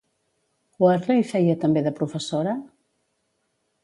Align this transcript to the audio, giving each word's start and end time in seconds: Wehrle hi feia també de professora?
Wehrle 0.83 1.17
hi 1.19 1.25
feia 1.31 1.55
també 1.65 1.83
de 1.89 1.93
professora? 1.99 2.57